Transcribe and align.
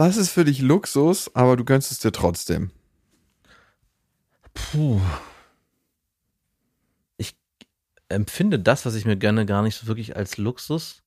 Was 0.00 0.16
ist 0.16 0.30
für 0.30 0.46
dich 0.46 0.62
Luxus, 0.62 1.30
aber 1.34 1.58
du 1.58 1.64
gönnst 1.66 1.92
es 1.92 1.98
dir 1.98 2.10
trotzdem? 2.10 2.70
Puh. 4.54 4.98
Ich 7.18 7.36
empfinde 8.08 8.58
das, 8.58 8.86
was 8.86 8.94
ich 8.94 9.04
mir 9.04 9.18
gönne, 9.18 9.44
gar 9.44 9.60
nicht 9.62 9.76
so 9.76 9.86
wirklich 9.88 10.16
als 10.16 10.38
Luxus. 10.38 11.02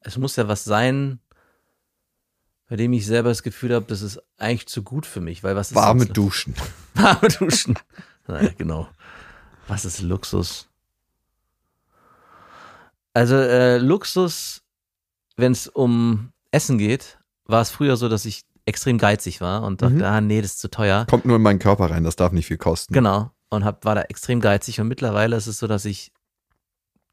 Es 0.00 0.16
muss 0.16 0.36
ja 0.36 0.48
was 0.48 0.64
sein, 0.64 1.20
bei 2.66 2.76
dem 2.76 2.94
ich 2.94 3.04
selber 3.04 3.28
das 3.28 3.42
Gefühl 3.42 3.74
habe, 3.74 3.84
das 3.84 4.00
ist 4.00 4.18
eigentlich 4.38 4.68
zu 4.68 4.82
gut 4.82 5.04
für 5.04 5.20
mich, 5.20 5.44
weil 5.44 5.54
was 5.54 5.72
ist 5.72 5.74
Warme 5.74 6.04
sonst- 6.04 6.16
Duschen. 6.16 6.54
Warme 6.94 7.28
Duschen. 7.28 7.78
Naja, 8.26 8.52
genau. 8.56 8.88
Was 9.68 9.84
ist 9.84 10.00
Luxus? 10.00 10.66
Also 13.12 13.34
äh, 13.34 13.76
Luxus, 13.76 14.62
wenn 15.36 15.52
es 15.52 15.68
um 15.68 16.32
Essen 16.52 16.78
geht, 16.78 17.18
war 17.50 17.62
es 17.62 17.70
früher 17.70 17.96
so, 17.96 18.08
dass 18.08 18.24
ich 18.24 18.44
extrem 18.66 18.98
geizig 18.98 19.40
war 19.40 19.62
und 19.62 19.82
dachte, 19.82 19.94
Mhm. 19.94 20.02
ah 20.02 20.20
nee, 20.20 20.40
das 20.42 20.52
ist 20.52 20.60
zu 20.60 20.70
teuer. 20.70 21.06
Kommt 21.08 21.24
nur 21.24 21.36
in 21.36 21.42
meinen 21.42 21.58
Körper 21.58 21.90
rein, 21.90 22.04
das 22.04 22.16
darf 22.16 22.32
nicht 22.32 22.46
viel 22.46 22.58
kosten. 22.58 22.92
Genau. 22.92 23.30
Und 23.48 23.64
hab, 23.64 23.84
war 23.84 23.94
da 23.94 24.02
extrem 24.02 24.40
geizig 24.40 24.80
und 24.80 24.88
mittlerweile 24.88 25.34
ist 25.36 25.46
es 25.46 25.58
so, 25.58 25.66
dass 25.66 25.84
ich 25.84 26.12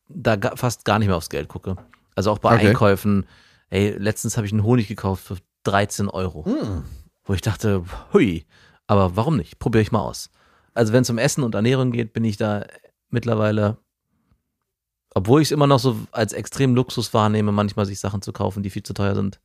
da 0.09 0.37
fast 0.55 0.85
gar 0.85 0.99
nicht 0.99 1.07
mehr 1.07 1.17
aufs 1.17 1.29
Geld 1.29 1.47
gucke. 1.47 1.75
Also 2.15 2.31
auch 2.31 2.39
bei 2.39 2.55
Okay. 2.55 2.69
Einkäufen. 2.69 3.25
Ey, 3.69 3.91
letztens 3.97 4.37
habe 4.37 4.45
ich 4.47 4.53
einen 4.53 4.63
Honig 4.63 4.87
gekauft 4.87 5.23
für 5.25 5.37
13 5.63 6.09
Euro. 6.09 6.43
Mm. 6.47 6.83
wo 7.25 7.33
ich 7.33 7.41
dachte, 7.41 7.83
hui, 8.13 8.45
aber 8.87 9.17
warum 9.17 9.35
nicht? 9.35 9.59
Probiere 9.59 9.81
ich 9.81 9.91
mal 9.91 9.99
aus. 9.99 10.29
Also 10.73 10.93
wenn 10.93 11.01
es 11.01 11.09
um 11.09 11.17
Essen 11.17 11.43
und 11.43 11.55
Ernährung 11.55 11.91
geht, 11.91 12.13
bin 12.13 12.23
ich 12.23 12.37
da 12.37 12.65
mittlerweile, 13.09 13.77
obwohl 15.13 15.41
ich 15.41 15.47
es 15.49 15.51
immer 15.51 15.67
noch 15.67 15.79
so 15.79 15.97
als 16.11 16.31
extrem 16.33 16.75
Luxus 16.75 17.13
wahrnehme, 17.13 17.51
manchmal 17.51 17.85
sich 17.85 17.99
Sachen 17.99 18.21
zu 18.21 18.31
kaufen, 18.31 18.63
die 18.63 18.69
viel 18.69 18.83
zu 18.83 18.93
teuer 18.93 19.15
sind, 19.15 19.39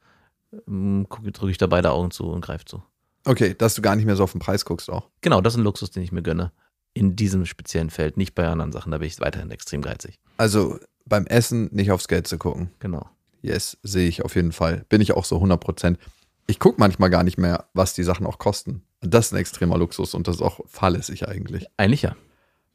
drücke 0.67 1.51
ich 1.51 1.59
da 1.59 1.67
beide 1.67 1.91
Augen 1.91 2.11
zu 2.11 2.29
und 2.29 2.41
greife 2.41 2.65
zu. 2.65 2.83
Okay, 3.25 3.55
dass 3.57 3.75
du 3.75 3.83
gar 3.83 3.97
nicht 3.97 4.05
mehr 4.05 4.17
so 4.17 4.25
auf 4.25 4.33
den 4.33 4.41
Preis 4.41 4.65
guckst 4.65 4.91
auch. 4.91 5.09
Genau, 5.21 5.41
das 5.41 5.55
ist 5.55 5.59
ein 5.59 5.65
Luxus, 5.65 5.91
den 5.91 6.03
ich 6.03 6.13
mir 6.13 6.23
gönne. 6.23 6.53
In 6.95 7.17
diesem 7.17 7.47
speziellen 7.47 7.91
Feld, 7.91 8.17
nicht 8.17 8.35
bei 8.35 8.47
anderen 8.47 8.73
Sachen, 8.73 8.93
da 8.93 8.99
bin 8.99 9.07
ich 9.07 9.21
weiterhin 9.21 9.51
extrem 9.51 9.81
geizig. 9.81 10.19
Also 10.37 10.79
beim 11.07 11.27
Essen 11.27 11.71
nicht 11.73 11.91
aufs 11.91 12.09
Geld 12.09 12.27
zu 12.27 12.39
gucken. 12.39 12.71
Genau. 12.81 13.09
Yes, 13.41 13.79
sehe 13.83 14.09
ich 14.09 14.25
auf 14.25 14.35
jeden 14.35 14.53
Fall. 14.53 14.85
Bin 14.89 15.01
ich 15.01 15.13
auch 15.13 15.25
so 15.25 15.37
100 15.37 15.61
Prozent. 15.61 15.99
Ich 16.47 16.59
gucke 16.59 16.79
manchmal 16.79 17.11
gar 17.11 17.25
nicht 17.25 17.39
mehr, 17.39 17.67
was 17.73 17.95
die 17.95 18.03
Sachen 18.03 18.27
auch 18.27 18.39
kosten. 18.39 18.83
Das 19.01 19.27
ist 19.27 19.33
ein 19.33 19.39
extremer 19.39 19.79
Luxus 19.79 20.15
und 20.15 20.29
das 20.29 20.37
ist 20.37 20.43
auch 20.43 20.61
fahrlässig 20.67 21.29
eigentlich. 21.29 21.67
Eigentlich 21.77 22.03
ja. 22.03 22.17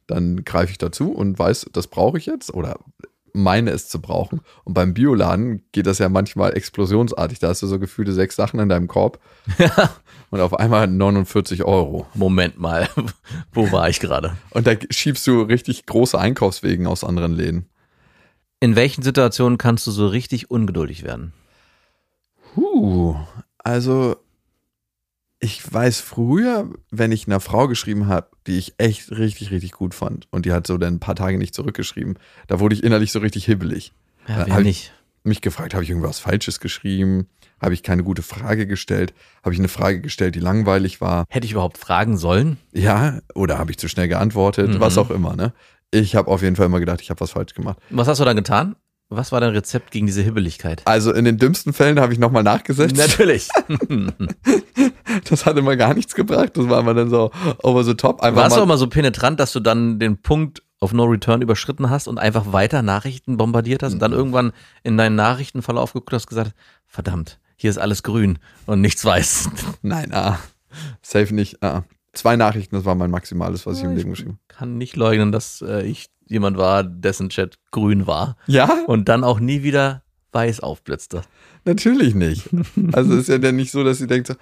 Dann 0.06 0.44
greife 0.44 0.72
ich 0.72 0.78
dazu 0.78 1.12
und 1.12 1.38
weiß, 1.38 1.70
das 1.72 1.86
brauche 1.86 2.18
ich 2.18 2.26
jetzt 2.26 2.52
oder 2.52 2.80
meine 3.38 3.70
es 3.70 3.88
zu 3.88 4.00
brauchen. 4.00 4.40
Und 4.64 4.74
beim 4.74 4.94
Bioladen 4.94 5.62
geht 5.72 5.86
das 5.86 5.98
ja 5.98 6.08
manchmal 6.08 6.56
explosionsartig. 6.56 7.38
Da 7.38 7.48
hast 7.48 7.62
du 7.62 7.66
so 7.66 7.78
gefühlte 7.78 8.12
sechs 8.12 8.36
Sachen 8.36 8.60
in 8.60 8.68
deinem 8.68 8.88
Korb 8.88 9.20
und 10.30 10.40
auf 10.40 10.54
einmal 10.58 10.86
49 10.86 11.64
Euro. 11.64 12.06
Moment 12.14 12.58
mal, 12.58 12.88
wo 13.52 13.70
war 13.72 13.88
ich 13.88 14.00
gerade? 14.00 14.36
Und 14.50 14.66
da 14.66 14.72
schiebst 14.90 15.26
du 15.26 15.42
richtig 15.42 15.86
große 15.86 16.18
Einkaufswegen 16.18 16.86
aus 16.86 17.04
anderen 17.04 17.32
Läden. 17.32 17.66
In 18.60 18.76
welchen 18.76 19.02
Situationen 19.02 19.56
kannst 19.56 19.86
du 19.86 19.90
so 19.90 20.08
richtig 20.08 20.50
ungeduldig 20.50 21.04
werden? 21.04 21.32
Huh, 22.56 23.16
also 23.58 24.16
ich 25.48 25.72
weiß 25.72 26.00
früher, 26.00 26.68
wenn 26.90 27.10
ich 27.10 27.26
einer 27.26 27.40
Frau 27.40 27.68
geschrieben 27.68 28.06
habe, 28.06 28.28
die 28.46 28.58
ich 28.58 28.74
echt 28.76 29.10
richtig, 29.12 29.50
richtig 29.50 29.72
gut 29.72 29.94
fand 29.94 30.28
und 30.30 30.44
die 30.44 30.52
hat 30.52 30.66
so 30.66 30.76
dann 30.76 30.96
ein 30.96 31.00
paar 31.00 31.14
Tage 31.14 31.38
nicht 31.38 31.54
zurückgeschrieben, 31.54 32.18
da 32.48 32.60
wurde 32.60 32.74
ich 32.74 32.84
innerlich 32.84 33.12
so 33.12 33.18
richtig 33.18 33.46
hibbelig. 33.46 33.92
Ja, 34.28 34.44
wer 34.46 34.60
nicht? 34.60 34.92
Mich 35.24 35.40
gefragt, 35.40 35.72
habe 35.72 35.84
ich 35.84 35.90
irgendwas 35.90 36.18
Falsches 36.18 36.60
geschrieben? 36.60 37.28
Habe 37.62 37.72
ich 37.72 37.82
keine 37.82 38.04
gute 38.04 38.20
Frage 38.20 38.66
gestellt? 38.66 39.14
Habe 39.42 39.54
ich 39.54 39.58
eine 39.58 39.68
Frage 39.68 40.02
gestellt, 40.02 40.34
die 40.34 40.40
langweilig 40.40 41.00
war? 41.00 41.24
Hätte 41.30 41.46
ich 41.46 41.52
überhaupt 41.52 41.78
fragen 41.78 42.18
sollen? 42.18 42.58
Ja, 42.72 43.20
oder 43.34 43.56
habe 43.56 43.70
ich 43.70 43.78
zu 43.78 43.88
schnell 43.88 44.08
geantwortet? 44.08 44.68
Mhm. 44.68 44.80
Was 44.80 44.98
auch 44.98 45.10
immer, 45.10 45.34
ne? 45.34 45.54
Ich 45.90 46.14
habe 46.14 46.30
auf 46.30 46.42
jeden 46.42 46.56
Fall 46.56 46.66
immer 46.66 46.80
gedacht, 46.80 47.00
ich 47.00 47.08
habe 47.08 47.20
was 47.20 47.30
falsch 47.30 47.54
gemacht. 47.54 47.78
Was 47.88 48.06
hast 48.06 48.20
du 48.20 48.24
dann 48.26 48.36
getan? 48.36 48.76
Was 49.08 49.32
war 49.32 49.40
dein 49.40 49.52
Rezept 49.52 49.90
gegen 49.90 50.04
diese 50.06 50.20
Hibbeligkeit? 50.20 50.82
Also 50.84 51.14
in 51.14 51.24
den 51.24 51.38
dümmsten 51.38 51.72
Fällen 51.72 51.98
habe 51.98 52.12
ich 52.12 52.18
nochmal 52.18 52.42
nachgesetzt. 52.42 52.96
Natürlich. 52.96 53.48
Das 55.30 55.46
hat 55.46 55.56
immer 55.56 55.76
gar 55.76 55.94
nichts 55.94 56.14
gebracht. 56.14 56.50
Das 56.56 56.68
war 56.68 56.80
immer 56.80 56.94
dann 56.94 57.10
so 57.10 57.30
over 57.62 57.84
the 57.84 57.94
top. 57.94 58.20
Einfach 58.22 58.42
Warst 58.42 58.56
du 58.56 58.60
mal- 58.60 58.64
auch 58.64 58.68
mal 58.68 58.78
so 58.78 58.86
penetrant, 58.88 59.38
dass 59.40 59.52
du 59.52 59.60
dann 59.60 59.98
den 59.98 60.20
Punkt 60.20 60.62
auf 60.80 60.92
No 60.92 61.04
Return 61.04 61.42
überschritten 61.42 61.90
hast 61.90 62.06
und 62.08 62.18
einfach 62.18 62.52
weiter 62.52 62.82
Nachrichten 62.82 63.36
bombardiert 63.36 63.82
hast 63.82 63.92
und 63.92 63.98
Mhm. 63.98 64.00
dann 64.02 64.12
irgendwann 64.12 64.52
in 64.84 64.96
deinen 64.96 65.16
Nachrichtenverlauf 65.16 65.92
geguckt 65.92 66.12
hast 66.12 66.24
und 66.24 66.28
gesagt, 66.30 66.52
verdammt, 66.86 67.38
hier 67.56 67.70
ist 67.70 67.78
alles 67.78 68.02
grün 68.04 68.38
und 68.66 68.80
nichts 68.80 69.04
weiß. 69.04 69.50
Nein, 69.82 70.12
ah. 70.14 70.38
Safe 71.02 71.34
nicht. 71.34 71.62
Ah. 71.62 71.82
Zwei 72.12 72.36
Nachrichten, 72.36 72.76
das 72.76 72.84
war 72.84 72.94
mein 72.94 73.10
Maximales, 73.10 73.66
was 73.66 73.78
ich 73.78 73.84
im 73.84 73.90
Ja, 73.90 73.96
Leben 73.96 74.10
geschrieben 74.10 74.38
Kann 74.48 74.78
nicht 74.78 74.96
leugnen, 74.96 75.32
dass 75.32 75.62
äh, 75.62 75.82
ich 75.82 76.08
jemand 76.26 76.56
war, 76.58 76.84
dessen 76.84 77.28
Chat 77.28 77.58
grün 77.70 78.06
war 78.06 78.20
habe. 78.28 78.36
Ja, 78.46 78.68
und 78.86 79.08
dann 79.08 79.24
auch 79.24 79.40
nie 79.40 79.62
wieder 79.62 80.02
weiß 80.32 80.60
aufblitzte. 80.60 81.22
natürlich 81.64 82.14
nicht. 82.14 82.48
Also 82.92 83.14
ist 83.16 83.28
ja 83.28 83.38
dann 83.38 83.56
nicht 83.56 83.70
so, 83.72 83.82
dass 83.82 83.98
sie 83.98 84.06
denkt, 84.06 84.28
so, 84.28 84.34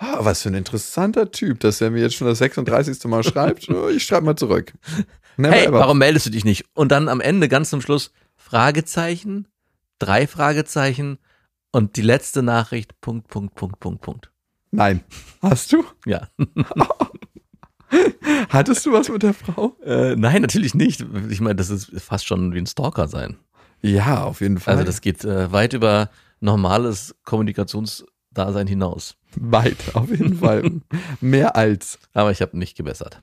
ah, 0.00 0.24
was 0.24 0.42
für 0.42 0.48
ein 0.48 0.54
interessanter 0.54 1.30
Typ, 1.30 1.60
dass 1.60 1.80
er 1.80 1.90
mir 1.90 2.00
jetzt 2.02 2.16
schon 2.16 2.26
das 2.26 2.38
36. 2.38 3.04
Mal 3.04 3.22
schreibt. 3.22 3.68
Ich 3.94 4.04
schreibe 4.04 4.26
mal 4.26 4.36
zurück. 4.36 4.72
Never 5.36 5.54
Hey, 5.54 5.66
ever. 5.66 5.78
warum 5.78 5.98
meldest 5.98 6.26
du 6.26 6.30
dich 6.30 6.44
nicht? 6.44 6.64
Und 6.74 6.90
dann 6.92 7.08
am 7.08 7.20
Ende, 7.20 7.48
ganz 7.48 7.70
zum 7.70 7.80
Schluss, 7.80 8.12
Fragezeichen, 8.36 9.46
drei 9.98 10.26
Fragezeichen 10.26 11.18
und 11.72 11.96
die 11.96 12.02
letzte 12.02 12.42
Nachricht, 12.42 13.00
Punkt, 13.00 13.28
Punkt, 13.28 13.54
Punkt, 13.54 13.80
Punkt, 13.80 14.02
Punkt. 14.02 14.30
Nein. 14.72 15.00
Hast 15.42 15.72
du? 15.72 15.84
Ja. 16.06 16.28
Hattest 18.50 18.86
du 18.86 18.92
was 18.92 19.08
mit 19.08 19.22
der 19.22 19.34
Frau? 19.34 19.76
Äh, 19.84 20.14
nein, 20.16 20.42
natürlich 20.42 20.74
nicht. 20.74 21.04
Ich 21.28 21.40
meine, 21.40 21.56
das 21.56 21.70
ist 21.70 21.90
fast 22.00 22.26
schon 22.26 22.52
wie 22.54 22.58
ein 22.58 22.66
Stalker 22.66 23.08
sein. 23.08 23.36
Ja, 23.82 24.22
auf 24.24 24.40
jeden 24.40 24.58
Fall. 24.60 24.74
Also 24.74 24.84
das 24.84 25.00
geht 25.00 25.24
äh, 25.24 25.50
weit 25.52 25.72
über 25.72 26.10
normales 26.40 27.14
Kommunikationsdasein 28.34 28.66
hinaus. 28.66 29.16
Weit, 29.36 29.94
auf 29.94 30.10
jeden 30.10 30.38
Fall. 30.38 30.80
Mehr 31.20 31.56
als. 31.56 31.98
Aber 32.12 32.30
ich 32.30 32.42
habe 32.42 32.58
nicht 32.58 32.76
gebessert. 32.76 33.22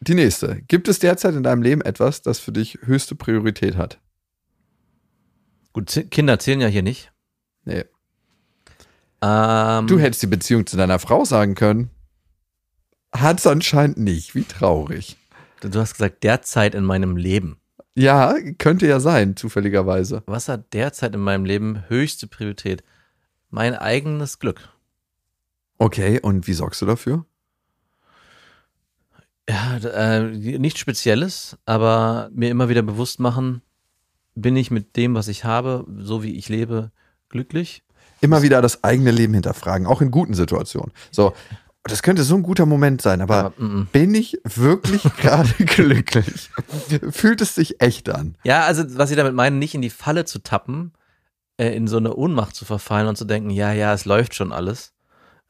Die 0.00 0.14
nächste. 0.14 0.62
Gibt 0.68 0.88
es 0.88 0.98
derzeit 1.00 1.34
in 1.34 1.42
deinem 1.42 1.62
Leben 1.62 1.82
etwas, 1.82 2.22
das 2.22 2.38
für 2.38 2.52
dich 2.52 2.78
höchste 2.82 3.14
Priorität 3.14 3.76
hat? 3.76 4.00
Gut, 5.72 6.06
Kinder 6.10 6.38
zählen 6.38 6.60
ja 6.60 6.68
hier 6.68 6.82
nicht. 6.82 7.12
Nee. 7.64 7.84
Ähm, 9.20 9.86
Du 9.86 9.98
hättest 9.98 10.22
die 10.22 10.28
Beziehung 10.28 10.66
zu 10.66 10.76
deiner 10.76 10.98
Frau 10.98 11.24
sagen 11.24 11.54
können. 11.54 11.90
Hat's 13.12 13.46
anscheinend 13.46 13.98
nicht. 13.98 14.34
Wie 14.34 14.44
traurig. 14.44 15.16
du 15.60 15.80
hast 15.80 15.94
gesagt, 15.94 16.22
derzeit 16.22 16.74
in 16.74 16.84
meinem 16.84 17.16
Leben. 17.16 17.58
Ja, 17.96 18.34
könnte 18.58 18.86
ja 18.86 19.00
sein, 19.00 19.34
zufälligerweise. 19.34 20.22
Was 20.26 20.48
hat 20.48 20.72
derzeit 20.72 21.14
in 21.14 21.20
meinem 21.20 21.44
Leben 21.44 21.82
höchste 21.88 22.28
Priorität? 22.28 22.84
Mein 23.50 23.74
eigenes 23.74 24.38
Glück. 24.38 24.68
Okay, 25.78 26.20
und 26.20 26.46
wie 26.46 26.52
sorgst 26.52 26.82
du 26.82 26.86
dafür? 26.86 27.24
Ja, 29.48 29.76
äh, 29.76 30.58
nichts 30.58 30.80
Spezielles, 30.80 31.56
aber 31.64 32.28
mir 32.32 32.50
immer 32.50 32.68
wieder 32.68 32.82
bewusst 32.82 33.18
machen, 33.20 33.62
bin 34.34 34.56
ich 34.56 34.70
mit 34.70 34.96
dem, 34.96 35.14
was 35.14 35.28
ich 35.28 35.44
habe, 35.44 35.86
so 35.98 36.22
wie 36.22 36.36
ich 36.36 36.48
lebe, 36.48 36.92
glücklich? 37.30 37.82
Immer 38.20 38.42
wieder 38.42 38.60
das 38.60 38.84
eigene 38.84 39.10
Leben 39.10 39.34
hinterfragen, 39.34 39.86
auch 39.86 40.02
in 40.02 40.10
guten 40.10 40.34
Situationen. 40.34 40.92
So, 41.10 41.32
das 41.84 42.02
könnte 42.02 42.24
so 42.24 42.34
ein 42.34 42.42
guter 42.42 42.66
Moment 42.66 43.00
sein, 43.00 43.22
aber 43.22 43.36
Aber, 43.38 43.52
mm, 43.56 43.80
mm. 43.80 43.88
bin 43.92 44.14
ich 44.14 44.38
wirklich 44.44 45.02
gerade 45.16 45.48
glücklich? 45.64 46.50
Fühlt 47.10 47.40
es 47.40 47.54
sich 47.54 47.80
echt 47.80 48.10
an? 48.10 48.36
Ja, 48.44 48.64
also 48.64 48.84
was 48.98 49.10
ich 49.10 49.16
damit 49.16 49.34
meine, 49.34 49.56
nicht 49.56 49.74
in 49.74 49.82
die 49.82 49.90
Falle 49.90 50.24
zu 50.24 50.40
tappen, 50.40 50.92
äh, 51.58 51.74
in 51.74 51.86
so 51.86 51.98
eine 51.98 52.14
Ohnmacht 52.14 52.56
zu 52.56 52.64
verfallen 52.64 53.08
und 53.08 53.16
zu 53.16 53.24
denken, 53.24 53.50
ja, 53.50 53.72
ja, 53.72 53.92
es 53.92 54.06
läuft 54.06 54.34
schon 54.34 54.52
alles. 54.52 54.94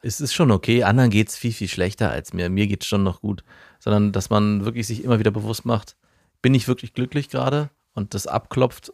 Es 0.01 0.19
ist 0.19 0.33
schon 0.33 0.51
okay, 0.51 0.83
anderen 0.83 1.09
geht's 1.09 1.37
viel, 1.37 1.53
viel 1.53 1.67
schlechter 1.67 2.09
als 2.11 2.33
mir. 2.33 2.49
Mir 2.49 2.67
geht's 2.67 2.85
schon 2.85 3.03
noch 3.03 3.21
gut. 3.21 3.43
Sondern, 3.79 4.11
dass 4.11 4.29
man 4.29 4.65
wirklich 4.65 4.87
sich 4.87 5.03
immer 5.03 5.19
wieder 5.19 5.31
bewusst 5.31 5.65
macht, 5.65 5.95
bin 6.41 6.53
ich 6.53 6.67
wirklich 6.67 6.93
glücklich 6.93 7.29
gerade? 7.29 7.69
Und 7.93 8.13
das 8.13 8.27
abklopft 8.27 8.93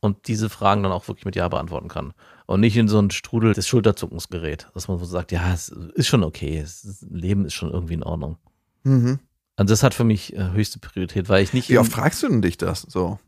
und 0.00 0.28
diese 0.28 0.50
Fragen 0.50 0.82
dann 0.82 0.92
auch 0.92 1.08
wirklich 1.08 1.24
mit 1.24 1.36
Ja 1.36 1.48
beantworten 1.48 1.88
kann. 1.88 2.12
Und 2.46 2.60
nicht 2.60 2.76
in 2.76 2.88
so 2.88 2.98
einen 2.98 3.10
Strudel 3.10 3.54
des 3.54 3.66
Schulterzuckens 3.66 4.28
gerät, 4.28 4.68
dass 4.74 4.88
man 4.88 4.98
so 4.98 5.04
sagt, 5.04 5.32
ja, 5.32 5.52
es 5.52 5.68
ist 5.68 6.08
schon 6.08 6.24
okay, 6.24 6.58
es 6.58 7.06
Leben 7.08 7.46
ist 7.46 7.54
schon 7.54 7.70
irgendwie 7.70 7.94
in 7.94 8.02
Ordnung. 8.02 8.36
Mhm. 8.82 9.18
Also 9.56 9.72
das 9.72 9.82
hat 9.82 9.94
für 9.94 10.04
mich 10.04 10.34
äh, 10.34 10.50
höchste 10.50 10.78
Priorität, 10.78 11.28
weil 11.28 11.42
ich 11.42 11.52
nicht 11.52 11.70
Wie 11.70 11.78
oft 11.78 11.92
fragst 11.92 12.22
du 12.22 12.28
denn 12.28 12.42
dich 12.42 12.58
das 12.58 12.82
so? 12.82 13.18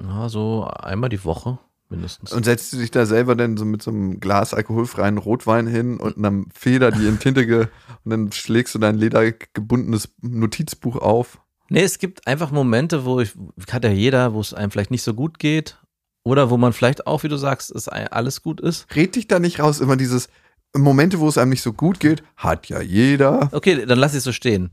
ja, 0.00 0.28
so 0.28 0.64
einmal 0.64 1.10
die 1.10 1.24
Woche 1.24 1.58
mindestens. 1.90 2.32
Und 2.32 2.44
setzt 2.44 2.72
du 2.72 2.76
dich 2.76 2.90
da 2.90 3.06
selber 3.06 3.34
denn 3.34 3.56
so 3.56 3.64
mit 3.64 3.82
so 3.82 3.90
einem 3.90 4.20
Glas 4.20 4.54
alkoholfreien 4.54 5.18
Rotwein 5.18 5.66
hin 5.66 5.98
und 5.98 6.18
einer 6.18 6.44
Feder, 6.54 6.90
die 6.90 7.06
in 7.06 7.18
Tinte 7.18 7.46
ge 7.46 7.68
und 8.04 8.10
dann 8.10 8.32
schlägst 8.32 8.74
du 8.74 8.78
dein 8.78 8.96
ledergebundenes 8.96 10.14
Notizbuch 10.20 10.96
auf? 10.96 11.40
Nee, 11.70 11.82
es 11.82 11.98
gibt 11.98 12.26
einfach 12.26 12.50
Momente, 12.50 13.04
wo 13.04 13.20
ich, 13.20 13.34
hat 13.70 13.84
ja 13.84 13.90
jeder, 13.90 14.32
wo 14.32 14.40
es 14.40 14.54
einem 14.54 14.70
vielleicht 14.70 14.90
nicht 14.90 15.02
so 15.02 15.14
gut 15.14 15.38
geht. 15.38 15.78
Oder 16.24 16.50
wo 16.50 16.58
man 16.58 16.72
vielleicht 16.74 17.06
auch, 17.06 17.22
wie 17.22 17.28
du 17.28 17.36
sagst, 17.36 17.70
es 17.70 17.88
alles 17.88 18.42
gut 18.42 18.60
ist. 18.60 18.86
Red 18.94 19.16
dich 19.16 19.28
da 19.28 19.38
nicht 19.38 19.60
raus, 19.60 19.80
immer 19.80 19.96
dieses 19.96 20.28
Momente, 20.76 21.20
wo 21.20 21.28
es 21.28 21.38
einem 21.38 21.50
nicht 21.50 21.62
so 21.62 21.72
gut 21.72 22.00
geht, 22.00 22.22
hat 22.36 22.68
ja 22.68 22.82
jeder. 22.82 23.48
Okay, 23.52 23.86
dann 23.86 23.98
lass 23.98 24.12
ich 24.12 24.18
es 24.18 24.24
so 24.24 24.32
stehen. 24.32 24.70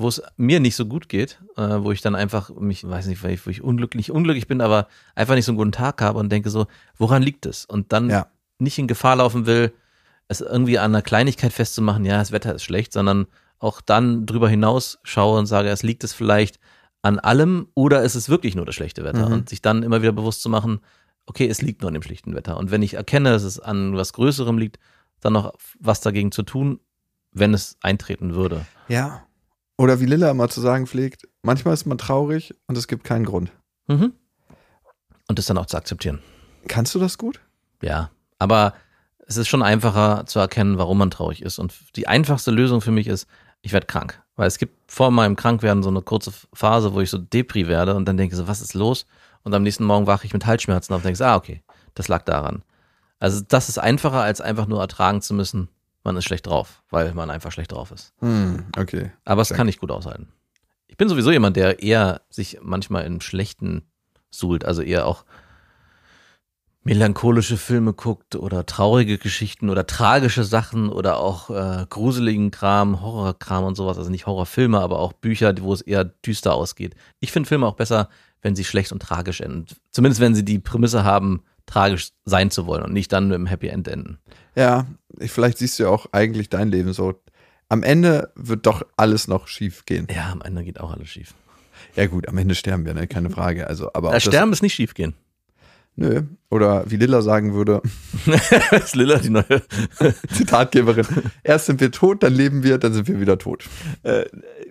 Wo 0.00 0.06
es 0.06 0.22
mir 0.36 0.60
nicht 0.60 0.76
so 0.76 0.86
gut 0.86 1.08
geht, 1.08 1.40
äh, 1.56 1.82
wo 1.82 1.90
ich 1.90 2.00
dann 2.02 2.14
einfach 2.14 2.50
mich, 2.50 2.88
weiß 2.88 3.06
nicht, 3.06 3.22
wo 3.24 3.50
ich 3.50 3.62
unglücklich, 3.62 4.12
unglücklich 4.12 4.46
bin, 4.46 4.60
aber 4.60 4.86
einfach 5.16 5.34
nicht 5.34 5.44
so 5.44 5.50
einen 5.50 5.56
guten 5.58 5.72
Tag 5.72 6.00
habe 6.00 6.20
und 6.20 6.30
denke 6.30 6.50
so, 6.50 6.66
woran 6.98 7.20
liegt 7.20 7.46
es? 7.46 7.64
Und 7.64 7.92
dann 7.92 8.08
Ja. 8.08 8.28
nicht 8.58 8.78
in 8.78 8.86
Gefahr 8.86 9.16
laufen 9.16 9.46
will, 9.46 9.72
es 10.28 10.40
irgendwie 10.40 10.78
an 10.78 10.92
einer 10.92 11.02
Kleinigkeit 11.02 11.52
festzumachen, 11.52 12.04
ja, 12.04 12.18
das 12.18 12.30
Wetter 12.30 12.54
ist 12.54 12.62
schlecht, 12.62 12.92
sondern 12.92 13.26
auch 13.58 13.80
dann 13.80 14.24
drüber 14.24 14.48
hinaus 14.48 15.00
schaue 15.02 15.36
und 15.38 15.46
sage, 15.46 15.68
es 15.68 15.82
liegt 15.82 16.04
es 16.04 16.12
vielleicht 16.12 16.60
an 17.02 17.18
allem 17.18 17.66
oder 17.74 18.02
ist 18.02 18.14
es 18.14 18.28
wirklich 18.28 18.54
nur 18.54 18.66
das 18.66 18.76
schlechte 18.76 19.02
Wetter? 19.02 19.26
Mhm. 19.26 19.32
Und 19.32 19.48
sich 19.48 19.62
dann 19.62 19.82
immer 19.82 20.00
wieder 20.00 20.12
bewusst 20.12 20.42
zu 20.42 20.48
machen, 20.48 20.80
okay, 21.26 21.48
es 21.48 21.60
liegt 21.60 21.80
nur 21.80 21.88
an 21.88 21.94
dem 21.94 22.02
schlichten 22.04 22.36
Wetter. 22.36 22.56
Und 22.56 22.70
wenn 22.70 22.82
ich 22.82 22.94
erkenne, 22.94 23.30
dass 23.30 23.42
es 23.42 23.58
an 23.58 23.96
was 23.96 24.12
Größerem 24.12 24.58
liegt, 24.58 24.78
dann 25.20 25.32
noch 25.32 25.54
was 25.80 26.00
dagegen 26.00 26.30
zu 26.30 26.44
tun, 26.44 26.78
wenn 27.32 27.52
es 27.52 27.76
eintreten 27.82 28.34
würde. 28.34 28.64
Ja. 28.86 29.24
Oder 29.78 30.00
wie 30.00 30.06
Lilla 30.06 30.30
immer 30.30 30.48
zu 30.48 30.60
sagen 30.60 30.86
pflegt, 30.86 31.28
manchmal 31.42 31.72
ist 31.72 31.86
man 31.86 31.98
traurig 31.98 32.54
und 32.66 32.76
es 32.76 32.88
gibt 32.88 33.04
keinen 33.04 33.24
Grund. 33.24 33.52
Mhm. 33.86 34.12
Und 35.28 35.38
das 35.38 35.46
dann 35.46 35.56
auch 35.56 35.66
zu 35.66 35.76
akzeptieren. 35.76 36.18
Kannst 36.66 36.94
du 36.94 36.98
das 36.98 37.16
gut? 37.16 37.40
Ja, 37.80 38.10
aber 38.38 38.74
es 39.26 39.36
ist 39.36 39.46
schon 39.46 39.62
einfacher 39.62 40.26
zu 40.26 40.40
erkennen, 40.40 40.78
warum 40.78 40.98
man 40.98 41.10
traurig 41.10 41.42
ist. 41.42 41.58
Und 41.58 41.74
die 41.96 42.08
einfachste 42.08 42.50
Lösung 42.50 42.80
für 42.80 42.90
mich 42.90 43.06
ist, 43.06 43.28
ich 43.62 43.72
werde 43.72 43.86
krank. 43.86 44.20
Weil 44.36 44.48
es 44.48 44.58
gibt 44.58 44.90
vor 44.90 45.10
meinem 45.10 45.36
Krankwerden 45.36 45.82
so 45.82 45.90
eine 45.90 46.02
kurze 46.02 46.32
Phase, 46.52 46.92
wo 46.94 47.00
ich 47.00 47.10
so 47.10 47.18
Depri 47.18 47.68
werde 47.68 47.94
und 47.94 48.06
dann 48.06 48.16
denke 48.16 48.34
so, 48.34 48.48
was 48.48 48.60
ist 48.60 48.74
los? 48.74 49.06
Und 49.44 49.54
am 49.54 49.62
nächsten 49.62 49.84
Morgen 49.84 50.06
wache 50.06 50.26
ich 50.26 50.32
mit 50.32 50.46
Halsschmerzen 50.46 50.92
auf 50.92 51.00
und 51.00 51.04
denke, 51.04 51.24
ah, 51.24 51.36
okay, 51.36 51.62
das 51.94 52.08
lag 52.08 52.22
daran. 52.24 52.62
Also 53.20 53.42
das 53.46 53.68
ist 53.68 53.78
einfacher, 53.78 54.22
als 54.22 54.40
einfach 54.40 54.66
nur 54.66 54.80
ertragen 54.80 55.22
zu 55.22 55.34
müssen, 55.34 55.68
man 56.08 56.16
ist 56.16 56.24
schlecht 56.24 56.46
drauf, 56.46 56.82
weil 56.88 57.12
man 57.12 57.28
einfach 57.28 57.52
schlecht 57.52 57.72
drauf 57.72 57.90
ist. 57.90 58.14
Hm, 58.20 58.64
okay. 58.78 59.12
Aber 59.26 59.42
es 59.42 59.50
kann 59.50 59.68
ich 59.68 59.78
gut 59.78 59.90
aushalten. 59.90 60.28
Ich 60.86 60.96
bin 60.96 61.10
sowieso 61.10 61.30
jemand, 61.30 61.56
der 61.56 61.82
eher 61.82 62.22
sich 62.30 62.58
manchmal 62.62 63.04
im 63.04 63.20
Schlechten 63.20 63.82
suhlt, 64.30 64.64
also 64.64 64.80
eher 64.80 65.06
auch 65.06 65.26
melancholische 66.82 67.58
Filme 67.58 67.92
guckt 67.92 68.36
oder 68.36 68.64
traurige 68.64 69.18
Geschichten 69.18 69.68
oder 69.68 69.86
tragische 69.86 70.44
Sachen 70.44 70.88
oder 70.88 71.18
auch 71.18 71.50
äh, 71.50 71.84
gruseligen 71.90 72.50
Kram, 72.50 73.02
Horrorkram 73.02 73.64
und 73.64 73.74
sowas. 73.74 73.98
Also 73.98 74.10
nicht 74.10 74.24
Horrorfilme, 74.24 74.80
aber 74.80 74.98
auch 74.98 75.12
Bücher, 75.12 75.54
wo 75.60 75.74
es 75.74 75.82
eher 75.82 76.04
düster 76.04 76.54
ausgeht. 76.54 76.94
Ich 77.20 77.32
finde 77.32 77.50
Filme 77.50 77.66
auch 77.66 77.74
besser, 77.74 78.08
wenn 78.40 78.56
sie 78.56 78.64
schlecht 78.64 78.92
und 78.92 79.02
tragisch 79.02 79.42
enden. 79.42 79.66
Zumindest 79.90 80.22
wenn 80.22 80.34
sie 80.34 80.46
die 80.46 80.58
Prämisse 80.58 81.04
haben, 81.04 81.42
tragisch 81.68 82.10
sein 82.24 82.50
zu 82.50 82.66
wollen 82.66 82.82
und 82.82 82.92
nicht 82.92 83.12
dann 83.12 83.28
mit 83.28 83.36
einem 83.36 83.46
Happy 83.46 83.68
End 83.68 83.86
enden. 83.86 84.18
Ja, 84.56 84.86
ich, 85.18 85.30
vielleicht 85.30 85.58
siehst 85.58 85.78
du 85.78 85.84
ja 85.84 85.88
auch 85.90 86.06
eigentlich 86.12 86.48
dein 86.48 86.70
Leben 86.70 86.92
so. 86.92 87.20
Am 87.68 87.82
Ende 87.82 88.32
wird 88.34 88.66
doch 88.66 88.82
alles 88.96 89.28
noch 89.28 89.46
schief 89.46 89.84
gehen. 89.84 90.08
Ja, 90.12 90.32
am 90.32 90.40
Ende 90.40 90.64
geht 90.64 90.80
auch 90.80 90.92
alles 90.92 91.08
schief. 91.08 91.34
Ja 91.94 92.06
gut, 92.06 92.28
am 92.28 92.38
Ende 92.38 92.54
sterben 92.54 92.86
wir, 92.86 92.94
ne? 92.94 93.06
keine 93.06 93.30
Frage. 93.30 93.66
Also, 93.66 93.90
aber 93.92 94.10
das, 94.10 94.24
Sterben 94.24 94.52
ist 94.52 94.62
nicht 94.62 94.74
schief 94.74 94.94
gehen. 94.94 95.14
nö. 95.96 96.22
Oder 96.50 96.90
wie 96.90 96.96
Lilla 96.96 97.22
sagen 97.22 97.54
würde, 97.54 97.82
ist 98.70 98.96
Lilla 98.96 99.18
die 99.18 99.30
neue 99.30 99.62
Zitatgeberin, 100.32 101.06
erst 101.42 101.66
sind 101.66 101.80
wir 101.80 101.90
tot, 101.90 102.22
dann 102.22 102.34
leben 102.34 102.62
wir, 102.62 102.78
dann 102.78 102.92
sind 102.92 103.08
wir 103.08 103.20
wieder 103.20 103.38
tot. 103.38 103.64
Äh, 104.02 104.24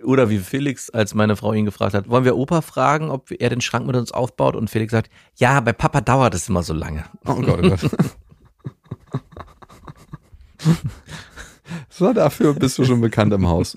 oder 0.04 0.30
wie 0.30 0.38
Felix, 0.38 0.90
als 0.90 1.14
meine 1.14 1.36
Frau 1.36 1.52
ihn 1.52 1.64
gefragt 1.64 1.94
hat, 1.94 2.08
wollen 2.08 2.24
wir 2.24 2.36
Opa 2.36 2.60
fragen, 2.60 3.10
ob 3.10 3.30
er 3.30 3.50
den 3.50 3.60
Schrank 3.60 3.86
mit 3.86 3.96
uns 3.96 4.12
aufbaut? 4.12 4.56
Und 4.56 4.70
Felix 4.70 4.92
sagt, 4.92 5.10
ja, 5.36 5.60
bei 5.60 5.72
Papa 5.72 6.00
dauert 6.00 6.34
es 6.34 6.48
immer 6.48 6.62
so 6.62 6.74
lange. 6.74 7.04
Oh 7.26 7.34
Gott, 7.34 7.60
oh 7.62 7.68
Gott. 7.68 7.80
so, 11.88 12.12
dafür 12.12 12.54
bist 12.54 12.78
du 12.78 12.84
schon 12.84 13.00
bekannt 13.00 13.32
im 13.32 13.48
Haus. 13.48 13.76